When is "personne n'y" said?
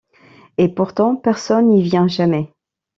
1.15-1.83